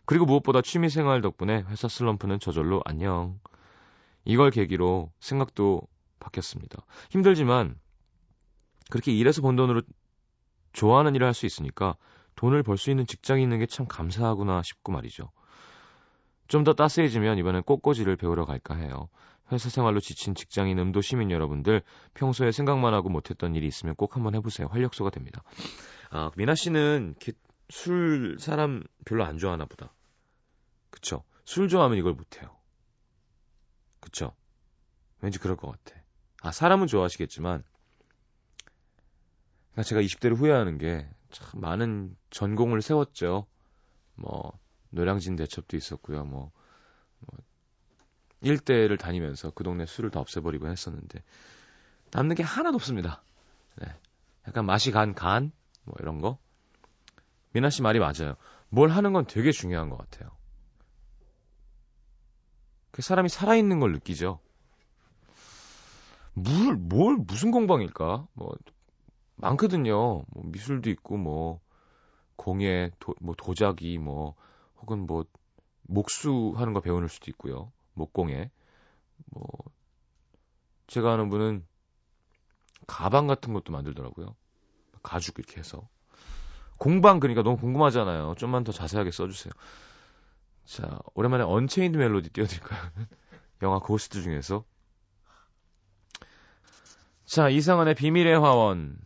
그리고 0.05 0.25
무엇보다 0.25 0.61
취미생활 0.61 1.21
덕분에 1.21 1.63
회사 1.67 1.87
슬럼프는 1.87 2.39
저절로 2.39 2.81
안녕. 2.85 3.39
이걸 4.25 4.49
계기로 4.51 5.11
생각도 5.19 5.81
바뀌었습니다. 6.19 6.83
힘들지만 7.11 7.75
그렇게 8.91 9.11
일해서 9.11 9.41
번 9.41 9.55
돈으로 9.55 9.81
좋아하는 10.73 11.15
일을 11.15 11.25
할 11.25 11.33
수 11.33 11.47
있으니까 11.47 11.95
돈을 12.35 12.61
벌 12.63 12.77
수 12.77 12.91
있는 12.91 13.07
직장이 13.07 13.41
있는 13.43 13.57
게 13.59 13.65
참 13.65 13.87
감사하구나 13.87 14.61
싶고 14.63 14.91
말이죠. 14.91 15.31
좀 16.47 16.63
더 16.63 16.73
따스해지면 16.73 17.37
이번엔 17.39 17.63
꽃꽂이를 17.63 18.17
배우러 18.17 18.45
갈까 18.45 18.75
해요. 18.75 19.09
회사 19.51 19.69
생활로 19.69 19.99
지친 19.99 20.35
직장인 20.35 20.77
음도 20.79 21.01
시민 21.01 21.31
여러분들 21.31 21.81
평소에 22.13 22.51
생각만 22.51 22.93
하고 22.93 23.09
못했던 23.09 23.55
일이 23.55 23.67
있으면 23.67 23.95
꼭 23.95 24.15
한번 24.15 24.35
해보세요. 24.35 24.67
활력소가 24.67 25.09
됩니다. 25.09 25.43
아, 26.09 26.31
미나 26.37 26.55
씨는 26.55 27.15
술 27.69 28.37
사람 28.39 28.83
별로 29.05 29.23
안 29.23 29.37
좋아하나 29.37 29.65
보다. 29.65 29.93
그쵸? 30.89 31.23
술 31.45 31.69
좋아하면 31.69 31.97
이걸 31.97 32.13
못해요. 32.13 32.49
그쵸? 34.01 34.33
왠지 35.21 35.39
그럴 35.39 35.55
것 35.55 35.71
같아. 35.71 35.99
아, 36.41 36.51
사람은 36.51 36.87
좋아하시겠지만, 36.87 37.63
제가 39.83 40.01
20대를 40.01 40.35
후회하는 40.35 40.77
게, 40.77 41.07
참 41.31 41.61
많은 41.61 42.15
전공을 42.29 42.81
세웠죠. 42.81 43.47
뭐, 44.15 44.59
노량진 44.89 45.35
대첩도 45.35 45.77
있었고요. 45.77 46.25
뭐, 46.25 46.51
뭐, 47.19 47.39
일대를 48.41 48.97
다니면서 48.97 49.51
그 49.51 49.63
동네 49.63 49.85
술을 49.85 50.11
다 50.11 50.19
없애버리고 50.19 50.67
했었는데, 50.67 51.23
남는 52.11 52.35
게 52.35 52.43
하나도 52.43 52.75
없습니다. 52.75 53.23
네. 53.79 53.87
약간 54.47 54.65
맛이 54.65 54.91
간 54.91 55.13
간, 55.13 55.51
뭐 55.85 55.95
이런 55.99 56.19
거. 56.19 56.37
미나 57.53 57.69
씨 57.69 57.81
말이 57.81 57.99
맞아요. 57.99 58.35
뭘 58.69 58.89
하는 58.89 59.13
건 59.13 59.25
되게 59.25 59.51
중요한 59.51 59.89
것 59.89 59.97
같아요. 59.97 60.31
그 62.91 63.01
사람이 63.01 63.29
살아있는 63.29 63.79
걸 63.79 63.93
느끼죠. 63.93 64.39
물, 66.33 66.75
뭘, 66.75 67.17
무슨 67.17 67.51
공방일까? 67.51 68.27
뭐, 68.33 68.55
많거든요. 69.41 70.23
뭐 70.27 70.43
미술도 70.45 70.89
있고, 70.91 71.17
뭐, 71.17 71.59
공예, 72.35 72.91
도, 72.99 73.15
뭐, 73.19 73.35
도자기, 73.37 73.97
뭐, 73.97 74.35
혹은 74.79 75.05
뭐, 75.05 75.25
목수 75.83 76.53
하는 76.55 76.73
거 76.73 76.79
배우는 76.79 77.07
수도 77.07 77.29
있고요. 77.31 77.71
목공예. 77.93 78.49
뭐, 79.31 79.45
제가 80.87 81.13
아는 81.13 81.29
분은 81.29 81.65
가방 82.87 83.27
같은 83.27 83.53
것도 83.53 83.71
만들더라고요. 83.71 84.35
가죽 85.03 85.39
이렇게 85.39 85.59
해서. 85.59 85.87
공방 86.77 87.19
그러니까 87.19 87.43
너무 87.43 87.57
궁금하잖아요. 87.57 88.35
좀만 88.37 88.63
더 88.63 88.71
자세하게 88.71 89.11
써주세요. 89.11 89.53
자, 90.65 90.99
오랜만에 91.13 91.43
Unchained 91.43 91.97
Melody 91.97 92.29
띄워드릴까요? 92.29 92.81
영화 93.61 93.79
Ghost 93.79 94.21
중에서. 94.21 94.63
자, 97.25 97.49
이상은의 97.49 97.95
비밀의 97.95 98.39
화원. 98.39 98.97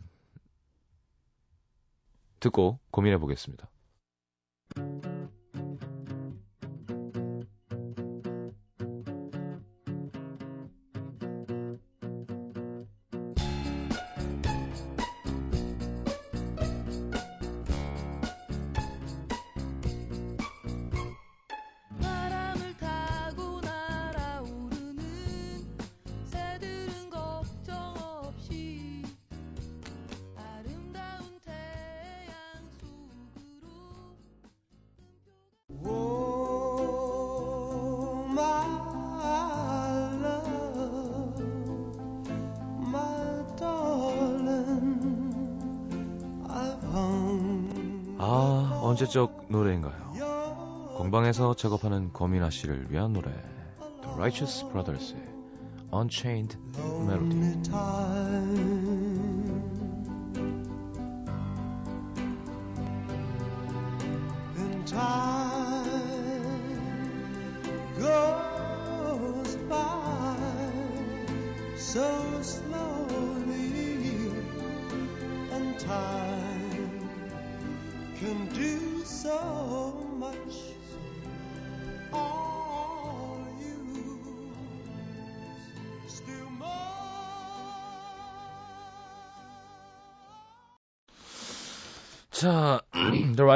듣고 2.46 2.78
고민해 2.90 3.18
보겠습니다. 3.18 3.68
언제적 48.96 49.44
노래인가요? 49.50 50.94
공방에서 50.96 51.52
작업하는 51.52 52.14
거미나 52.14 52.48
씨를 52.48 52.90
위한 52.90 53.12
노래. 53.12 53.30
The 54.00 54.14
Righteous 54.14 54.64
Brothers의 54.72 55.20
Unchained 55.92 56.56
Melody. 57.04 57.60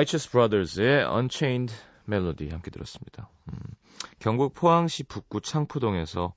Righteous 0.00 0.30
Brothers의 0.30 1.04
Unchained 1.04 1.74
Melody 2.08 2.50
함께 2.50 2.70
들었습니다. 2.70 3.28
음, 3.52 3.58
경북 4.18 4.54
포항시 4.54 5.02
북구 5.04 5.42
창포동에서 5.42 6.32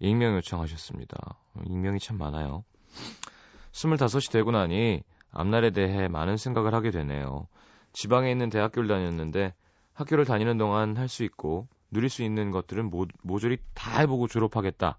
익명 0.00 0.36
요청하셨습니다. 0.36 1.16
어, 1.54 1.60
익명이 1.64 1.98
참 1.98 2.18
많아요. 2.18 2.62
25이 3.72 4.30
되고 4.30 4.50
나니 4.50 5.02
앞날에 5.30 5.70
대해 5.70 6.08
많은 6.08 6.36
생각을 6.36 6.74
하게 6.74 6.90
되네요. 6.90 7.48
지방에 7.94 8.30
있는 8.30 8.50
대학교를 8.50 8.86
다녔는데 8.86 9.54
학교를 9.94 10.26
다니는 10.26 10.58
동안 10.58 10.98
할 10.98 11.08
수 11.08 11.24
있고 11.24 11.68
누릴 11.90 12.10
수 12.10 12.22
있는 12.22 12.50
것들은 12.50 12.90
모, 12.90 13.06
모조리 13.22 13.56
다 13.72 14.00
해보고 14.00 14.28
졸업하겠다. 14.28 14.98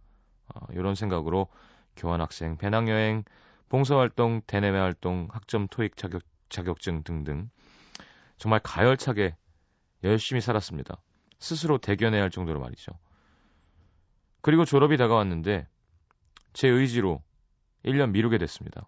어, 0.55 0.59
이런 0.71 0.95
생각으로 0.95 1.49
교환학생, 1.95 2.57
배낭여행, 2.57 3.25
봉사활동, 3.69 4.41
대내외 4.47 4.79
활동, 4.79 5.27
학점 5.29 5.67
토익 5.67 5.97
자격, 5.97 6.23
자격증 6.49 7.03
등등 7.03 7.51
정말 8.37 8.59
가열차게 8.63 9.35
열심히 10.03 10.41
살았습니다. 10.41 11.01
스스로 11.39 11.77
대견해야 11.77 12.21
할 12.21 12.29
정도로 12.29 12.59
말이죠. 12.59 12.91
그리고 14.41 14.65
졸업이 14.65 14.97
다가왔는데 14.97 15.67
제 16.53 16.67
의지로 16.67 17.21
1년 17.83 18.11
미루게 18.11 18.37
됐습니다. 18.37 18.87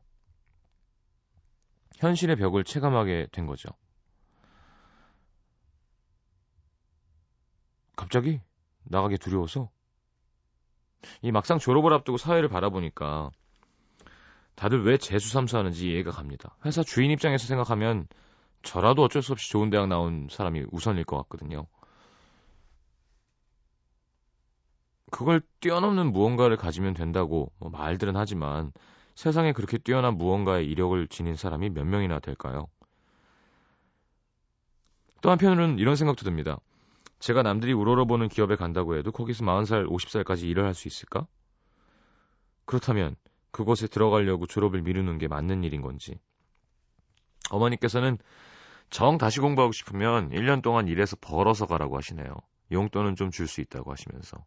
현실의 1.98 2.38
벽을 2.38 2.64
체감하게 2.64 3.28
된 3.32 3.46
거죠. 3.46 3.70
갑자기 7.96 8.40
나가기 8.84 9.18
두려워서 9.18 9.70
이 11.22 11.32
막상 11.32 11.60
졸업을 11.60 11.94
앞두고 11.94 12.18
사회를 12.18 12.48
바라보니까 12.50 13.30
다들 14.56 14.84
왜 14.86 14.98
재수삼수하는지 14.98 15.90
이해가 15.90 16.12
갑니다. 16.12 16.56
회사 16.66 16.84
주인 16.84 17.12
입장에서 17.12 17.48
생각하면 17.48 18.08
저라도 18.64 19.04
어쩔 19.04 19.22
수 19.22 19.34
없이 19.34 19.50
좋은 19.52 19.70
대학 19.70 19.88
나온 19.88 20.28
사람이 20.32 20.68
우선일 20.72 21.04
것 21.04 21.18
같거든요. 21.18 21.68
그걸 25.12 25.42
뛰어넘는 25.60 26.12
무언가를 26.12 26.58
가지면 26.58 26.94
된다고 26.96 27.52
뭐 27.60 27.70
말들은 27.70 28.16
하지만 28.16 28.72
세상에 29.16 29.54
그렇게 29.54 29.78
뛰어난 29.78 30.18
무언가의 30.18 30.66
이력을 30.68 31.08
지닌 31.10 31.36
사람이 31.36 31.70
몇 31.72 31.86
명이나 31.86 32.20
될까요? 32.20 32.68
또 35.22 35.32
한편으로는 35.32 35.80
이런 35.80 35.96
생각도 35.96 36.24
듭니다. 36.26 36.58
제가 37.20 37.44
남들이 37.44 37.74
우러러보는 37.74 38.30
기업에 38.30 38.56
간다고 38.58 38.96
해도 38.98 39.12
거기서 39.12 39.44
40살, 39.46 39.88
50살까지 39.88 40.44
일을 40.44 40.66
할 40.66 40.74
수 40.76 40.88
있을까? 40.88 41.28
그렇다면 42.64 43.18
그곳에 43.52 43.88
들어가려고 43.88 44.46
졸업을 44.46 44.82
미루는 44.82 45.18
게 45.18 45.28
맞는 45.28 45.66
일인 45.66 45.82
건지. 45.82 46.18
어머니께서는 47.50 48.18
정 48.90 49.18
다시 49.18 49.40
공부하고 49.40 49.72
싶으면 49.72 50.32
1년 50.32 50.62
동안 50.62 50.88
일해서 50.88 51.16
벌어서 51.22 51.66
가라고 51.68 51.98
하시네요. 51.98 52.34
용돈은 52.72 53.16
좀 53.16 53.30
줄 53.32 53.48
수 53.48 53.62
있다고 53.62 53.92
하시면서. 53.92 54.38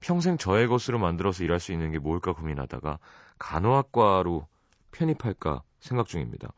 평생 0.00 0.36
저의 0.36 0.66
것으로 0.68 0.98
만들어서 0.98 1.44
일할 1.44 1.58
수 1.58 1.72
있는 1.72 1.90
게 1.90 1.98
뭘까 1.98 2.32
고민하다가 2.32 2.98
간호학과로 3.38 4.46
편입할까 4.92 5.62
생각 5.80 6.06
중입니다. 6.06 6.52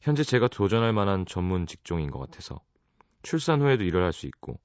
현재 0.00 0.22
제가 0.22 0.48
도전할 0.48 0.92
만한 0.92 1.26
전문 1.26 1.66
직종인 1.66 2.10
것 2.10 2.18
같아서 2.18 2.60
출산 3.22 3.60
후에도 3.60 3.84
일을 3.84 4.02
할 4.04 4.12
수 4.12 4.26
있고 4.26 4.58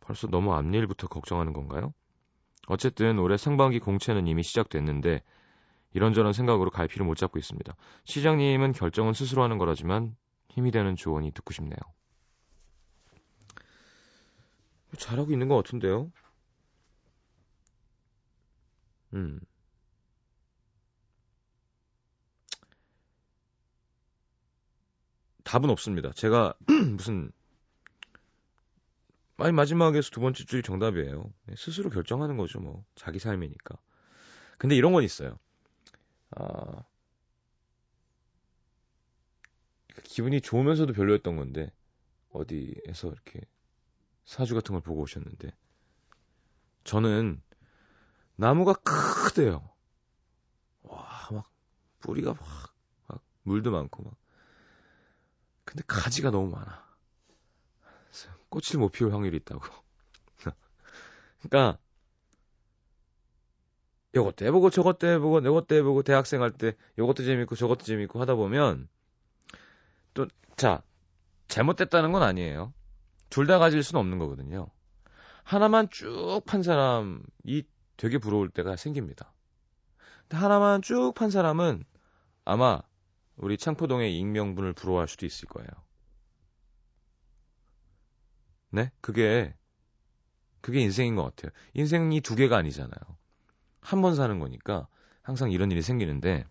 벌써 0.00 0.26
너무 0.28 0.54
앞일부터 0.54 1.08
걱정하는 1.08 1.52
건가요? 1.52 1.94
어쨌든 2.66 3.18
올해 3.18 3.36
상반기 3.36 3.78
공채는 3.78 4.26
이미 4.26 4.42
시작됐는데 4.42 5.22
이런저런 5.92 6.32
생각으로 6.32 6.70
갈피를 6.70 7.06
못 7.06 7.16
잡고 7.16 7.38
있습니다. 7.38 7.74
시장님은 8.04 8.72
결정은 8.72 9.12
스스로 9.12 9.42
하는 9.42 9.58
거라지만 9.58 10.16
힘이 10.50 10.70
되는 10.70 10.96
조언이 10.96 11.32
듣고 11.32 11.52
싶네요. 11.52 11.78
잘하고 14.98 15.32
있는 15.32 15.48
것 15.48 15.56
같은데요? 15.56 16.10
음. 19.14 19.40
답은 25.44 25.70
없습니다. 25.70 26.12
제가 26.12 26.54
무슨 26.96 27.32
아니 29.38 29.52
마지막에서 29.52 30.10
두 30.10 30.20
번째 30.20 30.44
줄이 30.44 30.62
정답이에요. 30.62 31.32
네, 31.46 31.54
스스로 31.56 31.88
결정하는 31.88 32.36
거죠, 32.36 32.60
뭐 32.60 32.84
자기 32.94 33.18
삶이니까. 33.18 33.76
근데 34.58 34.76
이런 34.76 34.92
건 34.92 35.02
있어요. 35.02 35.38
아 36.32 36.84
기분이 40.10 40.40
좋으면서도 40.42 40.92
별로였던 40.92 41.36
건데 41.36 41.72
어디에서 42.30 43.08
이렇게 43.12 43.40
사주 44.24 44.54
같은 44.54 44.74
걸 44.74 44.82
보고 44.82 45.02
오셨는데 45.02 45.50
저는 46.84 47.40
나무가 48.36 48.74
크대요. 48.74 49.70
와, 50.82 51.28
막 51.32 51.50
뿌리가 52.00 52.34
막, 52.34 52.40
막 53.08 53.22
물도 53.44 53.70
많고 53.70 54.04
막. 54.04 54.16
근데 55.64 55.82
가지가 55.86 56.30
너무 56.30 56.50
많아. 56.50 56.84
꽃을 58.50 58.78
못 58.78 58.90
피울 58.92 59.12
확률이 59.14 59.36
있다고. 59.38 59.62
그러니까 61.42 61.78
요것도 64.14 64.44
해보고 64.46 64.70
저것도 64.70 65.06
해보고 65.08 65.44
요것도 65.44 65.74
해보고 65.76 66.02
대학생 66.04 66.42
할 66.42 66.52
때 66.52 66.74
요것도 66.98 67.24
재밌고 67.24 67.54
저것도 67.56 67.84
재밌고 67.84 68.20
하다 68.20 68.34
보면 68.36 68.88
또 70.14 70.26
자 70.56 70.82
잘못됐다는 71.48 72.12
건 72.12 72.22
아니에요. 72.22 72.72
둘 73.30 73.46
다 73.46 73.58
가질 73.58 73.82
수는 73.82 74.00
없는 74.00 74.18
거거든요. 74.18 74.68
하나만 75.44 75.88
쭉 75.90 76.42
판 76.46 76.62
사람이 76.62 77.62
되게 77.96 78.18
부러울 78.18 78.50
때가 78.50 78.76
생깁니다. 78.76 79.32
하나만 80.30 80.82
쭉 80.82 81.14
판 81.14 81.30
사람은 81.30 81.84
아마 82.44 82.80
우리 83.36 83.56
창포동의 83.56 84.18
익명분을 84.18 84.72
부러워할 84.74 85.08
수도 85.08 85.26
있을 85.26 85.48
거예요. 85.48 85.68
네? 88.70 88.90
그게 89.00 89.54
그게 90.60 90.80
인생인 90.80 91.16
것 91.16 91.24
같아요. 91.24 91.50
인생이 91.74 92.20
두 92.20 92.36
개가 92.36 92.56
아니잖아요. 92.56 93.00
한 93.80 94.02
번 94.02 94.14
사는 94.14 94.38
거니까 94.38 94.88
항상 95.22 95.50
이런 95.50 95.70
일이 95.70 95.82
생기는데 95.82 96.44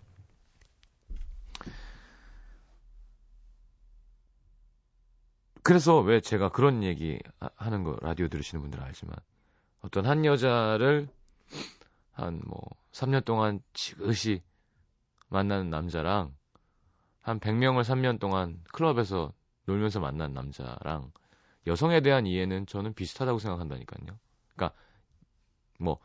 그래서 5.64 6.00
왜 6.00 6.22
제가 6.22 6.50
그런 6.50 6.84
얘기 6.84 7.20
하- 7.40 7.50
하는 7.56 7.84
거 7.84 7.98
라디오 8.02 8.28
들으시는 8.28 8.62
분들은 8.62 8.84
알지만 8.84 9.16
어떤 9.82 10.06
한 10.06 10.26
여자를 10.26 11.08
한 12.12 12.42
뭐 12.46 12.62
3년 12.92 13.24
동안 13.26 13.62
지그시 13.74 14.42
만나는 15.30 15.70
남자랑 15.70 16.36
한 17.22 17.40
100명을 17.40 17.84
3년 17.84 18.20
동안 18.20 18.62
클럽에서 18.74 19.34
놀면서 19.66 20.00
만난 20.00 20.34
남자랑 20.34 21.12
여성에 21.68 22.02
대한 22.02 22.26
이해는 22.26 22.66
저는 22.66 22.94
비슷하다고 22.94 23.40
생각한다니까요. 23.40 24.18
그러니까 24.56 24.76
뭐 25.80 26.00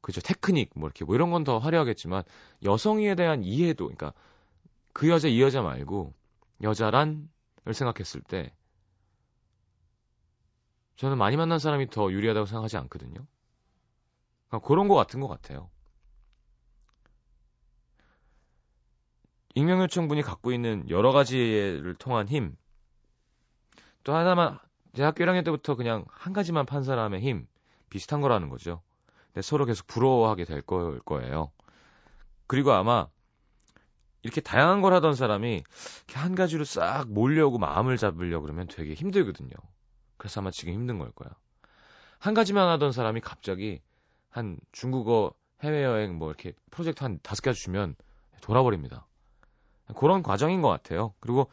그죠 0.00 0.20
테크닉 0.20 0.72
뭐 0.76 0.88
이렇게 0.88 1.04
뭐 1.04 1.14
이런 1.14 1.30
건 1.30 1.44
더 1.44 1.58
화려하겠지만 1.58 2.24
여성에 2.64 3.14
대한 3.14 3.44
이해도 3.44 3.84
그러니까 3.86 4.12
그 4.92 5.08
여자 5.10 5.28
이 5.28 5.40
여자 5.42 5.62
말고 5.62 6.14
여자란을 6.62 7.28
생각했을 7.72 8.22
때 8.22 8.52
저는 11.00 11.16
많이 11.16 11.34
만난 11.38 11.58
사람이 11.58 11.88
더 11.88 12.12
유리하다고 12.12 12.44
생각하지 12.44 12.76
않거든요. 12.76 13.26
그런 14.62 14.86
거 14.86 14.94
같은 14.94 15.18
것 15.20 15.28
같아요. 15.28 15.70
익명 19.54 19.80
요청분이 19.80 20.20
갖고 20.20 20.52
있는 20.52 20.84
여러 20.90 21.10
가지를 21.10 21.94
통한 21.94 22.28
힘, 22.28 22.54
또 24.04 24.14
하나만 24.14 24.58
대학교 24.92 25.24
1학년 25.24 25.42
때부터 25.42 25.74
그냥 25.74 26.04
한 26.10 26.34
가지만 26.34 26.66
판 26.66 26.82
사람의 26.82 27.22
힘 27.22 27.46
비슷한 27.88 28.20
거라는 28.20 28.50
거죠. 28.50 28.82
근데 29.28 29.40
서로 29.40 29.64
계속 29.64 29.86
부러워하게 29.86 30.44
될 30.44 30.60
거- 30.60 30.98
거예요. 31.06 31.50
그리고 32.46 32.72
아마 32.72 33.08
이렇게 34.22 34.42
다양한 34.42 34.82
걸 34.82 34.92
하던 34.92 35.14
사람이 35.14 35.64
이렇게 35.64 36.18
한 36.18 36.34
가지로 36.34 36.64
싹 36.64 37.10
몰려오고 37.10 37.56
마음을 37.56 37.96
잡으려고 37.96 38.42
그러면 38.42 38.66
되게 38.68 38.92
힘들거든요. 38.92 39.54
그래서 40.20 40.42
아마 40.42 40.50
지금 40.50 40.74
힘든 40.74 40.98
걸 40.98 41.10
거야. 41.12 41.34
한 42.18 42.34
가지만 42.34 42.68
하던 42.68 42.92
사람이 42.92 43.22
갑자기 43.22 43.80
한 44.28 44.58
중국어 44.70 45.32
해외여행 45.62 46.18
뭐 46.18 46.28
이렇게 46.28 46.52
프로젝트 46.70 47.02
한 47.02 47.18
다섯 47.22 47.40
가지 47.40 47.62
주면 47.62 47.96
돌아버립니다. 48.42 49.06
그런 49.96 50.22
과정인 50.22 50.60
것 50.60 50.68
같아요. 50.68 51.14
그리고 51.20 51.50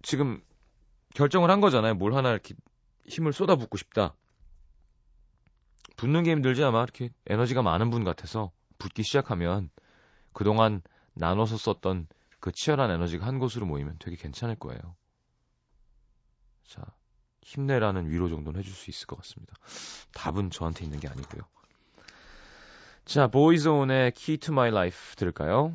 지금 0.00 0.42
결정을 1.14 1.50
한 1.50 1.60
거잖아요. 1.60 1.94
뭘 1.96 2.14
하나 2.14 2.30
이렇게 2.30 2.54
힘을 3.06 3.34
쏟아붓고 3.34 3.76
싶다. 3.76 4.14
붙는 5.98 6.22
게 6.22 6.30
힘들지 6.32 6.64
아마 6.64 6.82
이렇게 6.82 7.10
에너지가 7.26 7.60
많은 7.60 7.90
분 7.90 8.04
같아서 8.04 8.52
붙기 8.78 9.02
시작하면 9.02 9.68
그동안 10.32 10.80
나눠서 11.12 11.58
썼던 11.58 12.08
그 12.40 12.52
치열한 12.52 12.90
에너지가 12.90 13.26
한 13.26 13.38
곳으로 13.38 13.66
모이면 13.66 13.96
되게 13.98 14.16
괜찮을 14.16 14.56
거예요. 14.56 14.96
자, 16.64 16.82
힘내라는 17.42 18.10
위로 18.10 18.28
정도는 18.28 18.60
해줄 18.60 18.72
수 18.72 18.90
있을 18.90 19.06
것 19.06 19.16
같습니다. 19.16 19.54
답은 20.14 20.50
저한테 20.50 20.84
있는 20.84 21.00
게 21.00 21.08
아니고요. 21.08 21.42
자, 23.04 23.26
보이즈온의 23.26 24.12
Key 24.12 24.38
to 24.38 24.52
My 24.52 24.68
Life 24.68 25.16
들을까요? 25.16 25.74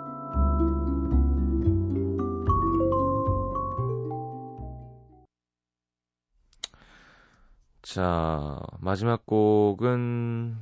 자, 7.93 8.57
마지막 8.79 9.25
곡은 9.25 10.55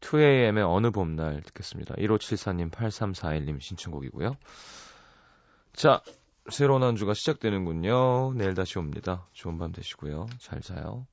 2AM의 0.00 0.64
어느 0.64 0.92
봄날 0.92 1.42
듣겠습니다. 1.42 1.96
1574님, 1.96 2.70
8341님 2.70 3.60
신청곡이고요. 3.60 4.36
자, 5.72 6.02
새로운 6.48 6.84
한 6.84 6.94
주가 6.94 7.14
시작되는군요. 7.14 8.34
내일 8.34 8.54
다시 8.54 8.78
옵니다. 8.78 9.26
좋은 9.32 9.58
밤 9.58 9.72
되시고요. 9.72 10.26
잘 10.38 10.60
자요. 10.60 11.08